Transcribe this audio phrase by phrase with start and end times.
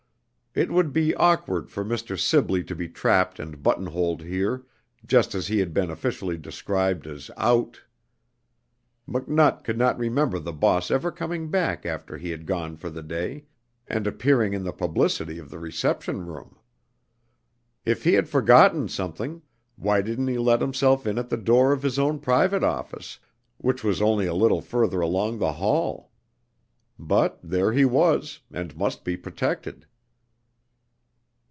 [0.53, 2.19] It would be awkward for Mr.
[2.19, 4.65] Sibley to be trapped and buttonholed here,
[5.05, 7.81] just as he had been officially described as out.
[9.07, 13.01] McNutt could not remember the boss ever coming back after he had gone for the
[13.01, 13.45] day,
[13.87, 16.57] and appearing in the publicity of the reception room.
[17.85, 19.43] If he had forgotten something,
[19.77, 23.19] why didn't he let himself in at the door of his own private office,
[23.55, 26.11] which was only a little further along the hall?
[26.99, 29.85] But, there he was, and must be protected.